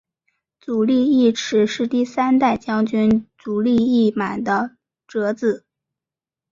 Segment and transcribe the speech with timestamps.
[0.59, 4.75] 足利义持是第三代将军足利义满的
[5.07, 5.63] 庶子。